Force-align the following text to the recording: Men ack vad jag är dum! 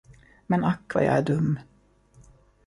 Men 0.47 0.63
ack 0.63 0.93
vad 0.93 1.05
jag 1.05 1.17
är 1.17 1.21
dum! 1.21 1.59